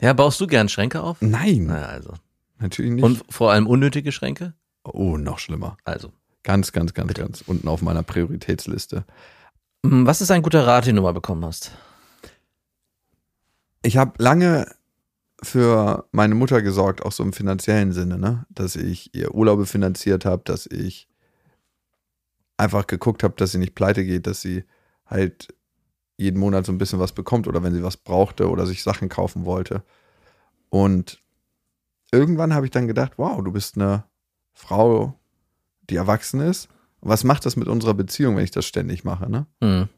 Ja, 0.00 0.12
baust 0.12 0.40
du 0.40 0.46
gern 0.46 0.68
Schränke 0.68 1.02
auf? 1.02 1.18
Nein, 1.20 1.66
Naja, 1.66 1.86
also. 1.86 2.14
natürlich 2.58 2.92
nicht. 2.92 3.04
Und 3.04 3.24
vor 3.30 3.52
allem 3.52 3.66
unnötige 3.66 4.12
Schränke? 4.12 4.54
oh, 4.84 5.16
noch 5.16 5.38
schlimmer. 5.38 5.76
Also. 5.84 6.12
Ganz, 6.44 6.72
ganz, 6.72 6.94
ganz, 6.94 7.14
ganz 7.14 7.40
unten 7.40 7.66
auf 7.68 7.82
meiner 7.82 8.02
Prioritätsliste. 8.02 9.04
Hm, 9.84 10.06
Was 10.06 10.20
ist 10.20 10.30
ein 10.30 10.42
guter 10.42 10.66
Rat, 10.66 10.86
den 10.86 10.96
du 10.96 11.02
mal 11.02 11.12
bekommen 11.12 11.44
hast? 11.44 11.72
Ich 13.82 13.96
habe 13.96 14.12
lange 14.22 14.66
für 15.42 16.06
meine 16.12 16.34
Mutter 16.34 16.62
gesorgt, 16.62 17.02
auch 17.02 17.12
so 17.12 17.22
im 17.22 17.32
finanziellen 17.32 17.92
Sinne, 17.92 18.18
ne? 18.18 18.46
dass 18.50 18.76
ich 18.76 19.14
ihr 19.14 19.34
Urlaube 19.34 19.66
finanziert 19.66 20.24
habe, 20.24 20.42
dass 20.44 20.66
ich 20.66 21.08
einfach 22.56 22.86
geguckt 22.86 23.22
habe, 23.22 23.34
dass 23.36 23.52
sie 23.52 23.58
nicht 23.58 23.74
pleite 23.74 24.04
geht, 24.04 24.26
dass 24.26 24.40
sie 24.40 24.64
halt 25.06 25.48
jeden 26.16 26.38
Monat 26.38 26.66
so 26.66 26.72
ein 26.72 26.78
bisschen 26.78 27.00
was 27.00 27.12
bekommt 27.12 27.48
oder 27.48 27.62
wenn 27.62 27.74
sie 27.74 27.82
was 27.82 27.96
brauchte 27.96 28.48
oder 28.48 28.66
sich 28.66 28.82
Sachen 28.82 29.08
kaufen 29.08 29.44
wollte. 29.44 29.82
Und 30.70 31.22
irgendwann 32.12 32.54
habe 32.54 32.66
ich 32.66 32.72
dann 32.72 32.86
gedacht, 32.86 33.12
wow, 33.16 33.42
du 33.42 33.52
bist 33.52 33.76
eine 33.76 34.04
Frau, 34.52 35.18
die 35.90 35.96
erwachsen 35.96 36.40
ist. 36.40 36.68
Was 37.00 37.24
macht 37.24 37.44
das 37.44 37.56
mit 37.56 37.68
unserer 37.68 37.94
Beziehung, 37.94 38.36
wenn 38.36 38.44
ich 38.44 38.50
das 38.50 38.66
ständig 38.66 39.04
mache, 39.04 39.30
ne? 39.30 39.46
Hm. 39.62 39.88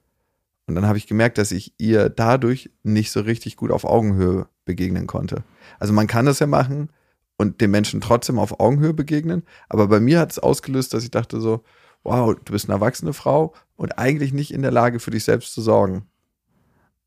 Und 0.66 0.74
dann 0.74 0.86
habe 0.86 0.98
ich 0.98 1.06
gemerkt, 1.06 1.38
dass 1.38 1.52
ich 1.52 1.74
ihr 1.78 2.08
dadurch 2.08 2.70
nicht 2.82 3.12
so 3.12 3.20
richtig 3.20 3.56
gut 3.56 3.70
auf 3.70 3.84
Augenhöhe 3.84 4.48
begegnen 4.64 5.06
konnte. 5.06 5.44
Also 5.78 5.92
man 5.92 6.08
kann 6.08 6.26
das 6.26 6.40
ja 6.40 6.48
machen 6.48 6.90
und 7.36 7.60
den 7.60 7.70
Menschen 7.70 8.00
trotzdem 8.00 8.38
auf 8.38 8.58
Augenhöhe 8.58 8.92
begegnen, 8.92 9.44
aber 9.68 9.86
bei 9.86 10.00
mir 10.00 10.18
hat 10.18 10.32
es 10.32 10.38
ausgelöst, 10.40 10.92
dass 10.92 11.04
ich 11.04 11.10
dachte 11.12 11.40
so, 11.40 11.62
wow, 12.02 12.34
du 12.34 12.52
bist 12.52 12.68
eine 12.68 12.74
erwachsene 12.74 13.12
Frau 13.12 13.54
und 13.76 13.98
eigentlich 13.98 14.32
nicht 14.32 14.52
in 14.52 14.62
der 14.62 14.70
Lage 14.72 14.98
für 14.98 15.10
dich 15.10 15.24
selbst 15.24 15.54
zu 15.54 15.60
sorgen. 15.60 16.06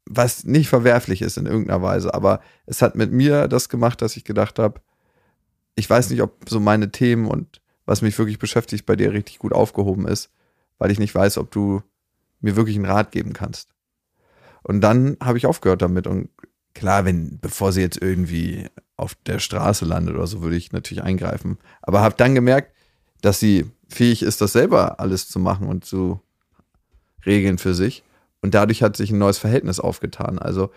Was 0.06 0.44
nicht 0.44 0.70
verwerflich 0.70 1.22
ist 1.22 1.38
in 1.38 1.46
irgendeiner 1.46 1.82
Weise, 1.82 2.14
aber 2.14 2.42
es 2.66 2.82
hat 2.82 2.96
mit 2.96 3.12
mir 3.12 3.48
das 3.48 3.70
gemacht, 3.70 4.02
dass 4.02 4.18
ich 4.18 4.24
gedacht 4.24 4.60
habe, 4.60 4.82
ich 5.76 5.90
weiß 5.90 6.10
nicht, 6.10 6.22
ob 6.22 6.50
so 6.50 6.60
meine 6.60 6.92
Themen 6.92 7.28
und 7.28 7.62
was 7.90 8.04
mich 8.04 8.20
wirklich 8.20 8.38
beschäftigt 8.38 8.86
bei 8.86 8.96
dir 8.96 9.12
richtig 9.14 9.40
gut 9.40 9.52
aufgehoben 9.52 10.08
ist, 10.08 10.30
weil 10.78 10.92
ich 10.92 11.00
nicht 11.00 11.16
weiß, 11.16 11.40
ob 11.40 11.50
du 11.50 11.82
mir 12.40 12.56
wirklich 12.56 12.76
einen 12.76 12.86
Rat 12.86 13.12
geben 13.12 13.34
kannst. 13.34 13.70
Und 14.62 14.82
dann 14.82 15.18
habe 15.20 15.40
ich 15.40 15.48
aufgehört 15.48 15.82
damit. 15.82 16.06
Und 16.06 16.30
klar, 16.76 17.04
wenn, 17.04 17.40
bevor 17.40 17.72
sie 17.72 17.82
jetzt 17.82 18.00
irgendwie 18.00 18.68
auf 18.96 19.16
der 19.26 19.40
Straße 19.40 19.86
landet 19.86 20.14
oder 20.14 20.28
so, 20.28 20.44
würde 20.44 20.56
ich 20.56 20.72
natürlich 20.72 21.04
eingreifen. 21.04 21.58
Aber 21.82 22.02
habe 22.02 22.14
dann 22.16 22.36
gemerkt, 22.36 22.76
dass 23.22 23.40
sie 23.40 23.66
fähig 23.88 24.22
ist, 24.22 24.40
das 24.40 24.54
selber 24.54 25.00
alles 25.00 25.28
zu 25.28 25.40
machen 25.40 25.68
und 25.68 25.84
zu 25.84 26.22
regeln 27.26 27.58
für 27.58 27.74
sich. 27.74 28.04
Und 28.44 28.54
dadurch 28.54 28.84
hat 28.84 28.98
sich 28.98 29.10
ein 29.10 29.18
neues 29.18 29.40
Verhältnis 29.40 29.80
aufgetan. 29.80 30.38
Also, 30.38 30.70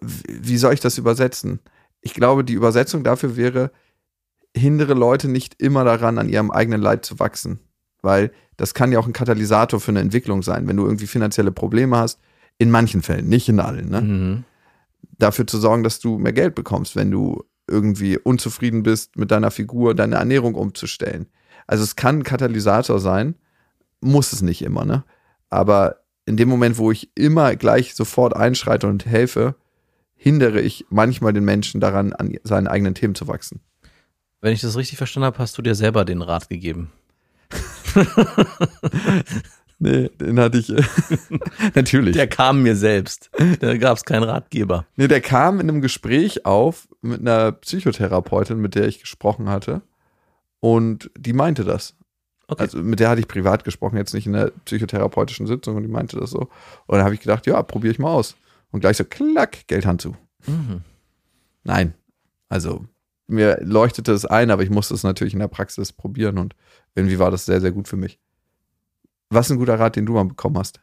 wie 0.00 0.58
soll 0.58 0.74
ich 0.74 0.80
das 0.80 0.96
übersetzen? 0.96 1.58
Ich 2.02 2.14
glaube, 2.14 2.44
die 2.44 2.54
Übersetzung 2.54 3.02
dafür 3.02 3.36
wäre, 3.36 3.72
hindere 4.56 4.94
Leute 4.94 5.28
nicht 5.28 5.60
immer 5.60 5.84
daran, 5.84 6.18
an 6.18 6.28
ihrem 6.28 6.50
eigenen 6.50 6.80
Leid 6.80 7.04
zu 7.04 7.18
wachsen. 7.18 7.60
Weil 8.02 8.32
das 8.56 8.74
kann 8.74 8.92
ja 8.92 8.98
auch 8.98 9.06
ein 9.06 9.12
Katalysator 9.12 9.80
für 9.80 9.90
eine 9.90 10.00
Entwicklung 10.00 10.42
sein, 10.42 10.68
wenn 10.68 10.76
du 10.76 10.84
irgendwie 10.84 11.06
finanzielle 11.06 11.52
Probleme 11.52 11.96
hast. 11.96 12.20
In 12.58 12.70
manchen 12.70 13.02
Fällen, 13.02 13.28
nicht 13.28 13.48
in 13.48 13.60
allen. 13.60 13.88
Ne? 13.88 14.00
Mhm. 14.00 14.44
Dafür 15.18 15.46
zu 15.46 15.58
sorgen, 15.58 15.82
dass 15.82 16.00
du 16.00 16.18
mehr 16.18 16.32
Geld 16.32 16.54
bekommst, 16.54 16.96
wenn 16.96 17.10
du 17.10 17.44
irgendwie 17.66 18.18
unzufrieden 18.18 18.82
bist 18.82 19.16
mit 19.16 19.30
deiner 19.30 19.50
Figur, 19.50 19.94
deine 19.94 20.16
Ernährung 20.16 20.54
umzustellen. 20.54 21.26
Also 21.66 21.84
es 21.84 21.96
kann 21.96 22.18
ein 22.18 22.24
Katalysator 22.24 23.00
sein, 23.00 23.36
muss 24.00 24.32
es 24.32 24.42
nicht 24.42 24.62
immer, 24.62 24.84
ne? 24.84 25.04
Aber 25.48 26.02
in 26.26 26.36
dem 26.36 26.48
Moment, 26.48 26.78
wo 26.78 26.90
ich 26.90 27.10
immer 27.14 27.56
gleich 27.56 27.94
sofort 27.94 28.36
einschreite 28.36 28.86
und 28.86 29.06
helfe, 29.06 29.54
hindere 30.14 30.60
ich 30.60 30.86
manchmal 30.88 31.32
den 31.32 31.44
Menschen 31.44 31.80
daran, 31.80 32.12
an 32.12 32.36
seinen 32.44 32.68
eigenen 32.68 32.94
Themen 32.94 33.14
zu 33.14 33.26
wachsen. 33.28 33.60
Wenn 34.42 34.52
ich 34.52 34.60
das 34.60 34.76
richtig 34.76 34.98
verstanden 34.98 35.26
habe, 35.26 35.38
hast 35.38 35.56
du 35.56 35.62
dir 35.62 35.74
selber 35.74 36.04
den 36.04 36.20
Rat 36.20 36.50
gegeben. 36.50 36.92
Nee, 39.84 40.10
den 40.20 40.38
hatte 40.38 40.58
ich. 40.58 40.68
Natürlich. 41.74 42.14
Der 42.14 42.28
kam 42.28 42.62
mir 42.62 42.76
selbst. 42.76 43.30
Da 43.58 43.76
gab 43.76 43.96
es 43.96 44.04
keinen 44.04 44.22
Ratgeber. 44.22 44.86
Nee, 44.94 45.08
der 45.08 45.20
kam 45.20 45.58
in 45.58 45.68
einem 45.68 45.80
Gespräch 45.80 46.46
auf 46.46 46.86
mit 47.00 47.20
einer 47.20 47.50
Psychotherapeutin, 47.50 48.58
mit 48.58 48.76
der 48.76 48.86
ich 48.86 49.00
gesprochen 49.00 49.48
hatte. 49.48 49.82
Und 50.60 51.10
die 51.18 51.32
meinte 51.32 51.64
das. 51.64 51.96
Okay. 52.46 52.62
Also 52.62 52.78
mit 52.78 53.00
der 53.00 53.08
hatte 53.08 53.22
ich 53.22 53.26
privat 53.26 53.64
gesprochen, 53.64 53.96
jetzt 53.96 54.14
nicht 54.14 54.28
in 54.28 54.34
der 54.34 54.52
psychotherapeutischen 54.66 55.48
Sitzung 55.48 55.74
und 55.74 55.82
die 55.82 55.88
meinte 55.88 56.16
das 56.16 56.30
so. 56.30 56.42
Und 56.86 56.98
dann 56.98 57.02
habe 57.02 57.14
ich 57.14 57.20
gedacht, 57.20 57.44
ja, 57.48 57.60
probiere 57.64 57.92
ich 57.92 57.98
mal 57.98 58.12
aus. 58.12 58.36
Und 58.70 58.82
gleich 58.82 58.98
so, 58.98 59.04
klack, 59.04 59.66
Geldhand 59.66 60.00
zu. 60.00 60.14
Mhm. 60.46 60.82
Nein. 61.64 61.94
Also 62.48 62.84
mir 63.26 63.58
leuchtete 63.62 64.12
es 64.12 64.26
ein, 64.26 64.50
aber 64.50 64.62
ich 64.62 64.70
musste 64.70 64.94
es 64.94 65.02
natürlich 65.02 65.32
in 65.32 65.40
der 65.40 65.48
Praxis 65.48 65.92
probieren 65.92 66.38
und 66.38 66.54
irgendwie 66.94 67.18
war 67.18 67.30
das 67.30 67.46
sehr, 67.46 67.60
sehr 67.60 67.72
gut 67.72 67.88
für 67.88 67.96
mich. 67.96 68.18
Was 69.30 69.50
ein 69.50 69.58
guter 69.58 69.78
Rat, 69.78 69.96
den 69.96 70.06
du 70.06 70.12
mal 70.12 70.24
bekommen 70.24 70.58
hast? 70.58 70.80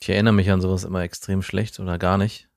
Ich 0.00 0.08
erinnere 0.08 0.34
mich 0.34 0.50
an 0.50 0.60
sowas 0.60 0.84
immer 0.84 1.02
extrem 1.02 1.42
schlecht 1.42 1.78
oder 1.78 1.96
gar 1.98 2.18
nicht. 2.18 2.48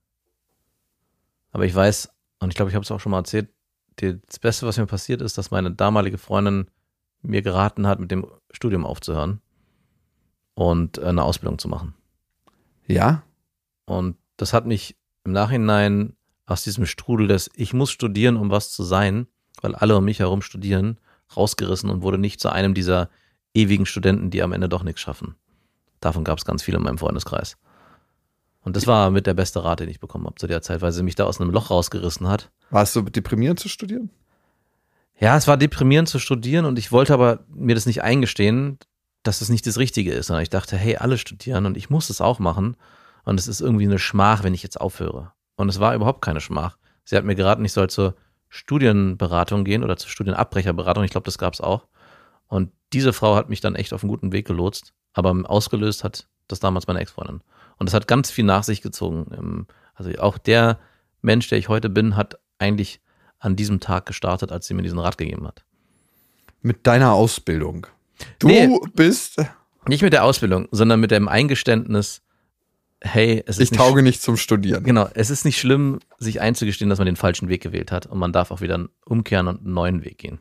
Aber 1.52 1.66
ich 1.66 1.76
weiß, 1.76 2.10
und 2.40 2.50
ich 2.50 2.56
glaube, 2.56 2.70
ich 2.70 2.76
habe 2.76 2.84
es 2.84 2.92
auch 2.92 3.00
schon 3.00 3.12
mal 3.12 3.20
erzählt, 3.20 3.50
das 3.98 4.40
Beste, 4.40 4.66
was 4.66 4.78
mir 4.78 4.88
passiert 4.88 5.22
ist, 5.22 5.38
dass 5.38 5.52
meine 5.52 5.72
damalige 5.72 6.18
Freundin 6.18 6.70
mir 7.22 7.42
geraten 7.42 7.88
hat, 7.88 8.00
mit 8.00 8.12
dem 8.12 8.26
Studium 8.52 8.86
aufzuhören. 8.86 9.42
und 10.56 11.00
eine 11.00 11.24
Ausbildung 11.24 11.60
zu 11.60 11.68
machen. 11.68 11.94
Ja? 12.88 13.24
Und 13.86 14.18
das 14.38 14.54
hat 14.54 14.66
mich 14.66 14.98
im 15.24 15.34
Nachhinein 15.34 16.15
aus 16.46 16.64
diesem 16.64 16.86
Strudel 16.86 17.28
des 17.28 17.50
Ich 17.56 17.74
muss 17.74 17.92
studieren, 17.92 18.38
um 18.38 18.52
was 18.52 18.72
zu 18.72 18.84
sein, 18.84 19.28
weil 19.62 19.76
alle 19.76 19.98
um 19.98 20.06
mich 20.06 20.20
herum 20.20 20.42
studieren, 20.42 21.00
rausgerissen 21.36 21.90
und 21.90 22.02
wurde 22.02 22.18
nicht 22.18 22.40
zu 22.40 22.50
einem 22.50 22.74
dieser 22.74 23.10
ewigen 23.54 23.86
Studenten, 23.86 24.30
die 24.30 24.44
am 24.44 24.52
Ende 24.52 24.70
doch 24.70 24.84
nichts 24.84 25.02
schaffen. 25.02 25.36
Davon 26.00 26.24
gab 26.24 26.38
es 26.38 26.46
ganz 26.46 26.62
viele 26.62 26.78
in 26.78 26.84
meinem 26.84 26.98
Freundeskreis. 26.98 27.58
Und 28.62 28.76
das 28.76 28.88
war 28.88 29.12
mit 29.12 29.28
der 29.28 29.34
beste 29.34 29.64
Rat, 29.64 29.80
den 29.80 29.90
ich 29.90 30.00
bekommen 30.00 30.26
habe 30.26 30.36
zu 30.36 30.48
der 30.48 30.62
Zeit, 30.62 30.82
weil 30.82 30.92
sie 30.92 31.04
mich 31.04 31.16
da 31.16 31.26
aus 31.26 31.40
einem 31.40 31.52
Loch 31.52 31.70
rausgerissen 31.70 32.28
hat. 32.28 32.52
War 32.72 32.84
es 32.84 32.94
so 32.94 33.02
deprimierend 33.02 33.60
zu 33.60 33.70
studieren? 33.70 34.10
Ja, 35.20 35.38
es 35.38 35.48
war 35.48 35.56
deprimierend 35.56 36.10
zu 36.10 36.20
studieren 36.20 36.66
und 36.66 36.78
ich 36.78 36.92
wollte 36.92 37.14
aber 37.14 37.46
mir 37.48 37.76
das 37.76 37.86
nicht 37.86 38.02
eingestehen, 38.02 38.80
dass 39.24 39.42
es 39.42 39.50
nicht 39.50 39.66
das 39.66 39.78
Richtige 39.78 40.12
ist. 40.14 40.28
Sondern 40.28 40.44
ich 40.44 40.50
dachte, 40.50 40.78
hey, 40.78 40.98
alle 40.98 41.18
studieren 41.18 41.66
und 41.66 41.78
ich 41.78 41.90
muss 41.90 42.10
es 42.10 42.22
auch 42.22 42.40
machen. 42.40 42.76
Und 43.24 43.40
es 43.40 43.48
ist 43.48 43.62
irgendwie 43.62 43.86
eine 43.86 44.00
Schmach, 44.00 44.44
wenn 44.44 44.54
ich 44.54 44.64
jetzt 44.64 44.82
aufhöre. 44.82 45.32
Und 45.56 45.70
es 45.70 45.80
war 45.80 45.96
überhaupt 45.96 46.22
keine 46.22 46.42
Schmach. 46.42 46.78
Sie 47.04 47.16
hat 47.16 47.24
mir 47.24 47.36
geraten, 47.36 47.64
ich 47.66 47.74
soll 47.74 47.90
zur 47.90 48.16
Studienberatung 48.50 49.64
gehen 49.64 49.84
oder 49.84 49.98
zur 49.98 50.10
Studienabbrecherberatung. 50.10 51.04
Ich 51.04 51.12
glaube, 51.12 51.26
das 51.26 51.38
gab 51.38 51.54
es 51.54 51.62
auch. 51.62 51.86
Und 52.48 52.72
diese 52.94 53.14
Frau 53.14 53.36
hat 53.36 53.50
mich 53.50 53.62
dann 53.62 53.76
echt 53.76 53.94
auf 53.94 54.04
einen 54.04 54.10
guten 54.10 54.32
Weg 54.32 54.48
gelotst. 54.48 54.94
Aber 55.14 55.34
ausgelöst 55.50 56.04
hat 56.04 56.28
das 56.48 56.60
damals 56.60 56.88
meine 56.88 57.00
Ex-Freundin. 57.00 57.42
Und 57.78 57.90
das 57.90 57.94
hat 57.94 58.08
ganz 58.08 58.32
viel 58.32 58.46
nach 58.46 58.64
sich 58.64 58.82
gezogen. 58.82 59.68
Also 59.94 60.12
auch 60.20 60.38
der 60.38 60.80
Mensch, 61.22 61.48
der 61.50 61.58
ich 61.58 61.70
heute 61.70 61.90
bin, 61.90 62.16
hat 62.16 62.38
eigentlich 62.60 63.02
an 63.40 63.56
diesem 63.56 63.80
Tag 63.80 64.06
gestartet, 64.06 64.52
als 64.52 64.68
sie 64.68 64.74
mir 64.74 64.82
diesen 64.84 65.00
Rat 65.00 65.18
gegeben 65.18 65.48
hat. 65.48 65.64
Mit 66.62 66.88
deiner 66.88 67.14
Ausbildung. 67.14 67.88
Du 68.40 68.48
Nee. 68.48 68.80
bist. 68.94 69.38
Nicht 69.88 70.02
mit 70.02 70.14
der 70.14 70.24
Ausbildung, 70.24 70.68
sondern 70.72 71.00
mit 71.00 71.12
dem 71.12 71.28
Eingeständnis, 71.28 72.22
hey, 73.06 73.44
es 73.46 73.58
ist 73.60 73.72
Ich 73.72 73.78
tauge 73.78 74.02
nicht 74.02 74.22
zum 74.22 74.38
Studieren. 74.38 74.84
Genau, 74.84 75.08
es 75.14 75.30
ist 75.30 75.46
nicht 75.46 75.60
schlimm, 75.60 76.00
sich 76.18 76.42
einzugestehen, 76.42 76.90
dass 76.90 77.00
man 77.00 77.06
den 77.06 77.16
falschen 77.16 77.50
Weg 77.50 77.62
gewählt 77.62 77.92
hat 77.92 78.06
und 78.06 78.18
man 78.18 78.34
darf 78.34 78.52
auch 78.52 78.62
wieder 78.62 78.88
umkehren 79.06 79.48
und 79.48 79.62
einen 79.62 79.74
neuen 79.74 80.04
Weg 80.04 80.18
gehen. 80.18 80.40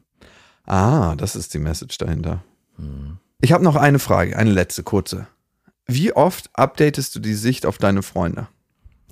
Ah, 0.67 1.15
das 1.17 1.37
ist 1.37 1.55
die 1.55 1.59
Message 1.59 1.99
dahinter. 1.99 2.43
Ich 3.41 3.53
habe 3.53 3.63
noch 3.63 3.77
eine 3.77 3.99
Frage, 3.99 4.37
eine 4.37 4.51
letzte 4.51 4.83
kurze. 4.83 5.27
Wie 5.87 6.13
oft 6.15 6.49
updatest 6.55 7.15
du 7.15 7.21
die 7.21 7.35
Sicht 7.35 7.67
auf 7.67 7.79
deine 7.79 8.03
Freunde? 8.03 8.49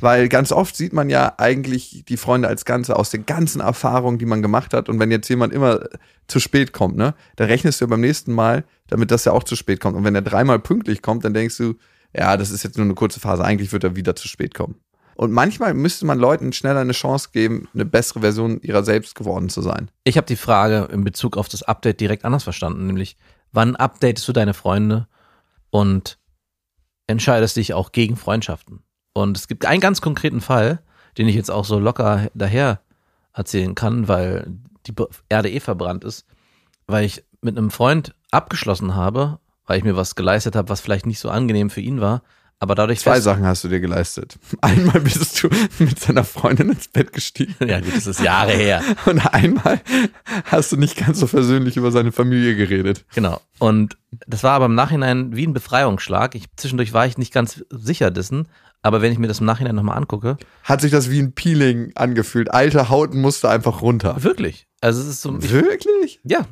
Weil 0.00 0.28
ganz 0.28 0.50
oft 0.50 0.74
sieht 0.74 0.92
man 0.92 1.10
ja 1.10 1.34
eigentlich 1.38 2.04
die 2.08 2.16
Freunde 2.16 2.48
als 2.48 2.64
Ganze 2.64 2.96
aus 2.96 3.10
den 3.10 3.24
ganzen 3.26 3.60
Erfahrungen, 3.60 4.18
die 4.18 4.26
man 4.26 4.42
gemacht 4.42 4.74
hat. 4.74 4.88
Und 4.88 4.98
wenn 4.98 5.12
jetzt 5.12 5.28
jemand 5.28 5.52
immer 5.52 5.80
zu 6.26 6.40
spät 6.40 6.72
kommt, 6.72 6.96
ne, 6.96 7.14
dann 7.36 7.46
rechnest 7.46 7.80
du 7.80 7.84
ja 7.84 7.90
beim 7.90 8.00
nächsten 8.00 8.32
Mal, 8.32 8.64
damit 8.88 9.10
das 9.10 9.26
ja 9.26 9.32
auch 9.32 9.44
zu 9.44 9.54
spät 9.54 9.78
kommt. 9.78 9.96
Und 9.96 10.02
wenn 10.02 10.14
er 10.14 10.22
dreimal 10.22 10.58
pünktlich 10.58 11.02
kommt, 11.02 11.24
dann 11.24 11.34
denkst 11.34 11.56
du, 11.58 11.74
ja, 12.14 12.36
das 12.36 12.50
ist 12.50 12.62
jetzt 12.62 12.76
nur 12.76 12.84
eine 12.84 12.94
kurze 12.94 13.20
Phase. 13.20 13.44
Eigentlich 13.44 13.72
wird 13.72 13.84
er 13.84 13.96
wieder 13.96 14.14
zu 14.16 14.28
spät 14.28 14.54
kommen. 14.54 14.76
Und 15.14 15.32
manchmal 15.32 15.74
müsste 15.74 16.06
man 16.06 16.18
Leuten 16.18 16.52
schneller 16.52 16.80
eine 16.80 16.92
Chance 16.92 17.30
geben, 17.32 17.68
eine 17.74 17.84
bessere 17.84 18.20
Version 18.20 18.60
ihrer 18.60 18.82
selbst 18.82 19.14
geworden 19.14 19.48
zu 19.50 19.60
sein. 19.60 19.90
Ich 20.04 20.16
habe 20.16 20.26
die 20.26 20.36
Frage 20.36 20.88
in 20.90 21.04
Bezug 21.04 21.36
auf 21.36 21.48
das 21.48 21.62
Update 21.62 22.00
direkt 22.00 22.24
anders 22.24 22.44
verstanden, 22.44 22.86
nämlich 22.86 23.16
wann 23.52 23.76
updatest 23.76 24.26
du 24.26 24.32
deine 24.32 24.54
Freunde 24.54 25.06
und 25.70 26.18
entscheidest 27.06 27.56
dich 27.56 27.74
auch 27.74 27.92
gegen 27.92 28.16
Freundschaften? 28.16 28.82
Und 29.12 29.36
es 29.36 29.48
gibt 29.48 29.66
einen 29.66 29.80
ganz 29.80 30.00
konkreten 30.00 30.40
Fall, 30.40 30.80
den 31.18 31.28
ich 31.28 31.34
jetzt 31.34 31.50
auch 31.50 31.66
so 31.66 31.78
locker 31.78 32.30
daher 32.34 32.80
erzählen 33.34 33.74
kann, 33.74 34.08
weil 34.08 34.46
die 34.86 34.94
Erde 35.28 35.50
eh 35.50 35.60
verbrannt 35.60 36.04
ist, 36.04 36.26
weil 36.86 37.04
ich 37.04 37.22
mit 37.42 37.56
einem 37.56 37.70
Freund 37.70 38.14
abgeschlossen 38.30 38.94
habe, 38.94 39.38
weil 39.66 39.78
ich 39.78 39.84
mir 39.84 39.96
was 39.96 40.14
geleistet 40.14 40.56
habe, 40.56 40.68
was 40.68 40.80
vielleicht 40.80 41.06
nicht 41.06 41.18
so 41.20 41.30
angenehm 41.30 41.70
für 41.70 41.80
ihn 41.80 42.00
war, 42.00 42.22
aber 42.58 42.76
dadurch 42.76 43.00
Zwei 43.00 43.20
Sachen 43.20 43.44
hast 43.44 43.64
du 43.64 43.68
dir 43.68 43.80
geleistet. 43.80 44.38
Einmal 44.60 45.00
bist 45.00 45.42
du 45.42 45.48
mit 45.80 45.98
seiner 45.98 46.22
Freundin 46.22 46.70
ins 46.70 46.86
Bett 46.86 47.12
gestiegen 47.12 47.56
Ja, 47.66 47.80
gut, 47.80 47.96
das 47.96 48.06
ist 48.06 48.20
Jahre 48.20 48.52
her. 48.52 48.82
und 49.06 49.18
einmal 49.34 49.80
hast 50.44 50.70
du 50.70 50.76
nicht 50.76 50.96
ganz 50.96 51.18
so 51.18 51.26
versöhnlich 51.26 51.76
über 51.76 51.90
seine 51.90 52.12
Familie 52.12 52.54
geredet. 52.54 53.04
Genau. 53.14 53.40
Und 53.58 53.96
das 54.28 54.44
war 54.44 54.52
aber 54.52 54.66
im 54.66 54.76
Nachhinein 54.76 55.34
wie 55.34 55.44
ein 55.44 55.54
Befreiungsschlag. 55.54 56.36
Ich, 56.36 56.44
zwischendurch 56.56 56.92
war 56.92 57.04
ich 57.04 57.18
nicht 57.18 57.32
ganz 57.34 57.64
sicher 57.70 58.12
dessen, 58.12 58.46
aber 58.80 59.02
wenn 59.02 59.10
ich 59.12 59.18
mir 59.18 59.26
das 59.28 59.40
im 59.40 59.46
Nachhinein 59.46 59.74
nochmal 59.74 59.96
angucke, 59.96 60.36
Hat 60.62 60.80
sich 60.82 60.92
das 60.92 61.10
wie 61.10 61.18
ein 61.20 61.32
Peeling 61.32 61.90
angefühlt. 61.96 62.52
Alte 62.52 62.88
Haut 62.90 63.12
musste 63.12 63.48
einfach 63.50 63.82
runter. 63.82 64.22
wirklich. 64.22 64.68
Also 64.80 65.00
es 65.00 65.08
ist 65.08 65.22
so, 65.22 65.36
ich, 65.36 65.50
Wirklich? 65.50 66.20
ja. 66.24 66.46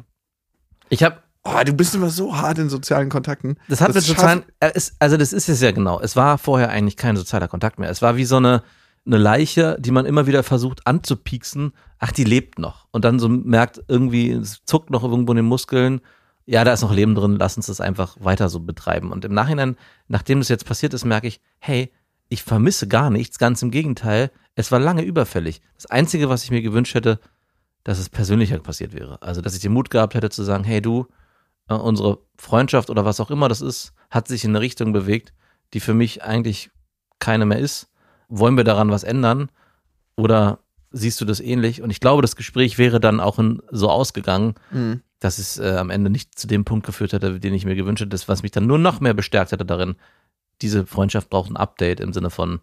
Ich 0.89 1.05
habe, 1.05 1.19
Oh, 1.43 1.59
du 1.65 1.73
bist 1.73 1.95
immer 1.95 2.11
so 2.11 2.37
hart 2.37 2.59
in 2.59 2.69
sozialen 2.69 3.09
Kontakten. 3.09 3.57
das 3.69 3.81
hat 3.81 3.95
mit 3.95 4.05
schafft- 4.05 4.09
sozialen, 4.21 4.43
äh, 4.61 4.79
also 4.99 5.17
das 5.17 5.33
ist 5.33 5.49
es 5.49 5.61
ja 5.61 5.71
genau. 5.73 5.99
Es 6.01 6.15
war 6.17 6.37
vorher 6.39 6.69
eigentlich 6.71 6.97
kein 6.97 7.17
sozialer 7.17 7.49
Kontakt 7.49 7.79
mehr. 7.79 7.89
Es 7.91 8.03
war 8.03 8.17
wie 8.17 8.27
so 8.27 8.37
eine, 8.37 8.63
eine 9.07 9.17
Leiche, 9.17 9.77
die 9.81 9.91
man 9.91 10.05
immer 10.05 10.27
wieder 10.27 10.43
versucht 10.43 10.87
anzupieksen. 10.87 11.73
Ach, 11.99 12.13
die 12.13 12.25
lebt 12.25 12.59
noch. 12.59 12.87
Und 12.91 13.05
dann 13.07 13.19
so 13.19 13.29
merkt 13.29 13.83
irgendwie, 13.89 14.31
es 14.33 14.63
zuckt 14.67 14.91
noch 14.91 15.03
irgendwo 15.03 15.33
in 15.33 15.37
den 15.37 15.47
Muskeln. 15.47 16.01
Ja, 16.45 16.65
da 16.65 16.73
ist 16.75 16.83
noch 16.83 16.93
Leben 16.93 17.15
drin, 17.15 17.37
lass 17.39 17.57
uns 17.57 17.67
das 17.67 17.81
einfach 17.81 18.17
weiter 18.21 18.49
so 18.51 18.61
betreiben. 18.61 19.11
Und 19.11 19.25
im 19.25 19.33
Nachhinein, 19.33 19.77
nachdem 20.09 20.41
das 20.41 20.49
jetzt 20.49 20.67
passiert 20.67 20.93
ist, 20.93 21.05
merke 21.07 21.27
ich, 21.29 21.41
hey, 21.59 21.91
ich 22.29 22.43
vermisse 22.43 22.87
gar 22.87 23.09
nichts, 23.09 23.39
ganz 23.39 23.63
im 23.63 23.71
Gegenteil, 23.71 24.31
es 24.57 24.71
war 24.73 24.79
lange 24.79 25.03
überfällig. 25.03 25.63
Das 25.77 25.87
Einzige, 25.87 26.29
was 26.29 26.45
ich 26.45 26.51
mir 26.51 26.61
gewünscht 26.61 26.95
hätte, 26.95 27.19
dass 27.85 27.99
es 27.99 28.09
persönlicher 28.11 28.59
passiert 28.59 28.93
wäre. 28.95 29.23
Also, 29.23 29.41
dass 29.41 29.55
ich 29.55 29.61
den 29.63 29.73
Mut 29.73 29.91
gehabt 29.91 30.15
hätte 30.15 30.29
zu 30.29 30.43
sagen, 30.43 30.65
hey 30.65 30.83
du, 30.83 31.07
äh, 31.71 31.75
unsere 31.75 32.19
Freundschaft 32.37 32.91
oder 32.91 33.05
was 33.05 33.21
auch 33.21 33.31
immer 33.31 33.49
das 33.49 33.61
ist, 33.61 33.93
hat 34.11 34.29
sich 34.29 34.45
in 34.45 34.51
eine 34.51 34.61
Richtung 34.61 34.93
bewegt, 34.93 35.33
die 35.73 35.81
für 35.81 35.95
mich 35.95 36.23
eigentlich 36.23 36.71
keine 37.19 37.47
mehr 37.47 37.59
ist. 37.59 37.89
Wollen 38.29 38.57
wir 38.57 38.65
daran 38.65 38.91
was 38.91 39.05
ändern? 39.05 39.51
Oder 40.17 40.59
siehst 40.91 41.21
du 41.21 41.25
das 41.25 41.41
ähnlich? 41.41 41.83
Und 41.83 41.91
ich 41.91 42.01
glaube, 42.01 42.23
das 42.23 42.37
Gespräch 42.37 42.77
wäre 42.79 43.01
dann 43.01 43.21
auch 43.21 43.39
in, 43.39 43.63
so 43.71 43.89
ausgegangen, 43.89 44.55
Mhm. 44.71 45.03
dass 45.21 45.39
es 45.39 45.59
äh, 45.59 45.77
am 45.77 45.91
Ende 45.91 46.11
nicht 46.11 46.39
zu 46.39 46.47
dem 46.47 46.65
Punkt 46.65 46.87
geführt 46.87 47.13
hätte, 47.13 47.39
den 47.41 47.55
ich 47.55 47.65
mir 47.65 47.75
gewünscht 47.77 48.03
hätte, 48.03 48.17
was 48.27 48.43
mich 48.43 48.53
dann 48.53 48.67
nur 48.67 48.79
noch 48.79 49.01
mehr 49.01 49.15
bestärkt 49.15 49.53
hätte 49.53 49.65
darin, 49.65 49.97
diese 50.63 50.87
Freundschaft 50.87 51.31
braucht 51.31 51.51
ein 51.51 51.57
Update 51.57 52.01
im 52.01 52.13
Sinne 52.13 52.31
von 52.31 52.61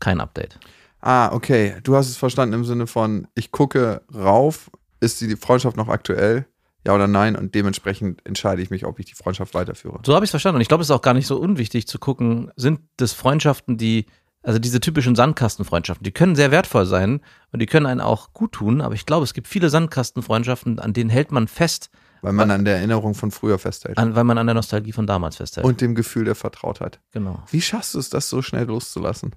kein 0.00 0.20
Update. 0.20 0.58
Ah, 1.00 1.32
okay. 1.32 1.76
Du 1.82 1.96
hast 1.96 2.08
es 2.08 2.16
verstanden 2.16 2.54
im 2.54 2.64
Sinne 2.64 2.86
von, 2.86 3.26
ich 3.34 3.52
gucke 3.52 4.02
rauf, 4.14 4.70
ist 5.00 5.20
die 5.20 5.36
Freundschaft 5.36 5.76
noch 5.76 5.88
aktuell? 5.88 6.46
Ja 6.86 6.94
oder 6.94 7.06
nein? 7.06 7.36
Und 7.36 7.54
dementsprechend 7.54 8.24
entscheide 8.26 8.62
ich 8.62 8.70
mich, 8.70 8.86
ob 8.86 8.98
ich 8.98 9.06
die 9.06 9.14
Freundschaft 9.14 9.54
weiterführe. 9.54 10.00
So 10.04 10.14
habe 10.14 10.24
ich 10.24 10.28
es 10.28 10.30
verstanden. 10.30 10.56
Und 10.56 10.62
ich 10.62 10.68
glaube, 10.68 10.82
es 10.82 10.88
ist 10.88 10.94
auch 10.96 11.02
gar 11.02 11.14
nicht 11.14 11.26
so 11.26 11.38
unwichtig 11.38 11.86
zu 11.86 11.98
gucken, 11.98 12.50
sind 12.56 12.80
das 12.96 13.12
Freundschaften, 13.12 13.76
die, 13.76 14.06
also 14.42 14.58
diese 14.58 14.80
typischen 14.80 15.14
Sandkastenfreundschaften, 15.14 16.04
die 16.04 16.12
können 16.12 16.34
sehr 16.36 16.50
wertvoll 16.50 16.86
sein 16.86 17.20
und 17.52 17.60
die 17.60 17.66
können 17.66 17.84
einen 17.86 18.00
auch 18.00 18.32
gut 18.32 18.52
tun, 18.52 18.80
aber 18.80 18.94
ich 18.94 19.04
glaube, 19.04 19.24
es 19.24 19.34
gibt 19.34 19.46
viele 19.48 19.68
Sandkastenfreundschaften, 19.68 20.78
an 20.78 20.92
denen 20.94 21.10
hält 21.10 21.32
man 21.32 21.48
fest, 21.48 21.90
Weil 22.22 22.32
man 22.32 22.50
an 22.50 22.64
der 22.64 22.76
Erinnerung 22.76 23.14
von 23.14 23.30
früher 23.30 23.58
festhält. 23.58 23.98
an, 23.98 24.14
weil 24.14 24.24
man 24.24 24.38
an 24.38 24.46
der 24.46 24.54
Nostalgie 24.54 24.92
von 24.92 25.06
damals 25.06 25.36
festhält. 25.36 25.66
Und 25.66 25.82
dem 25.82 25.94
Gefühl 25.94 26.24
der 26.24 26.34
Vertrautheit. 26.34 27.00
genau. 27.12 27.42
Wie 27.50 27.60
schaffst 27.60 27.92
du 27.94 27.98
es, 27.98 28.08
das 28.08 28.30
so 28.30 28.40
schnell 28.40 28.64
loszulassen? 28.64 29.34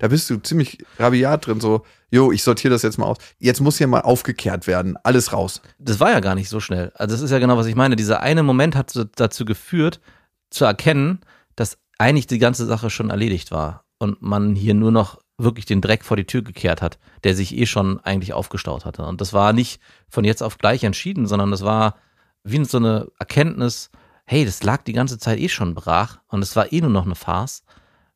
Da 0.00 0.08
bist 0.08 0.30
du 0.30 0.38
ziemlich 0.38 0.78
rabiat 0.98 1.46
drin, 1.46 1.60
so, 1.60 1.84
jo, 2.10 2.32
ich 2.32 2.42
sortiere 2.42 2.72
das 2.72 2.80
jetzt 2.80 2.96
mal 2.96 3.04
aus. 3.04 3.18
Jetzt 3.38 3.60
muss 3.60 3.76
hier 3.76 3.86
mal 3.86 4.00
aufgekehrt 4.00 4.66
werden. 4.66 4.96
Alles 5.02 5.34
raus. 5.34 5.60
Das 5.78 6.00
war 6.00 6.10
ja 6.10 6.20
gar 6.20 6.34
nicht 6.34 6.48
so 6.48 6.58
schnell. 6.58 6.90
Also 6.94 7.14
das 7.14 7.20
ist 7.20 7.30
ja 7.30 7.38
genau, 7.38 7.58
was 7.58 7.66
ich 7.66 7.74
meine. 7.74 7.96
Dieser 7.96 8.20
eine 8.20 8.42
Moment 8.42 8.76
hat 8.76 8.98
dazu 9.16 9.44
geführt, 9.44 10.00
zu 10.48 10.64
erkennen, 10.64 11.20
dass 11.54 11.76
eigentlich 11.98 12.26
die 12.26 12.38
ganze 12.38 12.64
Sache 12.64 12.88
schon 12.88 13.10
erledigt 13.10 13.50
war 13.50 13.84
und 13.98 14.22
man 14.22 14.56
hier 14.56 14.72
nur 14.72 14.90
noch 14.90 15.20
wirklich 15.36 15.66
den 15.66 15.82
Dreck 15.82 16.02
vor 16.02 16.16
die 16.16 16.26
Tür 16.26 16.40
gekehrt 16.40 16.80
hat, 16.80 16.98
der 17.22 17.34
sich 17.34 17.54
eh 17.54 17.66
schon 17.66 18.00
eigentlich 18.00 18.32
aufgestaut 18.32 18.86
hatte. 18.86 19.04
Und 19.04 19.20
das 19.20 19.34
war 19.34 19.52
nicht 19.52 19.82
von 20.08 20.24
jetzt 20.24 20.42
auf 20.42 20.56
gleich 20.56 20.82
entschieden, 20.82 21.26
sondern 21.26 21.50
das 21.50 21.62
war 21.62 21.96
wie 22.42 22.64
so 22.64 22.78
eine 22.78 23.08
Erkenntnis, 23.18 23.90
hey, 24.24 24.46
das 24.46 24.62
lag 24.62 24.82
die 24.82 24.94
ganze 24.94 25.18
Zeit 25.18 25.38
eh 25.38 25.50
schon 25.50 25.74
brach 25.74 26.20
und 26.28 26.40
es 26.40 26.56
war 26.56 26.72
eh 26.72 26.80
nur 26.80 26.88
noch 26.88 27.04
eine 27.04 27.14
Farce. 27.14 27.64